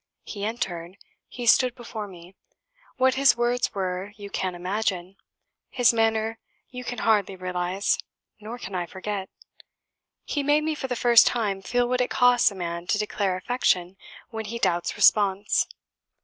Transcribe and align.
He 0.23 0.43
entered. 0.43 0.97
He 1.27 1.45
stood 1.45 1.75
before 1.75 2.07
me. 2.07 2.35
What 2.97 3.13
his 3.13 3.37
words 3.37 3.75
were 3.75 4.13
you 4.17 4.31
can 4.31 4.55
imagine; 4.55 5.15
his 5.69 5.93
manner 5.93 6.39
you 6.71 6.83
can 6.83 6.97
hardly 6.97 7.35
realise, 7.35 7.99
nor 8.39 8.57
can 8.57 8.73
I 8.73 8.87
forget 8.87 9.25
it. 9.25 9.65
He 10.25 10.41
made 10.41 10.63
me, 10.63 10.73
for 10.73 10.87
the 10.87 10.95
first 10.95 11.27
time, 11.27 11.61
feel 11.61 11.87
what 11.87 12.01
it 12.01 12.09
costs 12.09 12.49
a 12.49 12.55
man 12.55 12.87
to 12.87 12.97
declare 12.97 13.35
affection 13.37 13.95
when 14.31 14.45
he 14.45 14.57
doubts 14.57 14.95
response. 14.95 15.67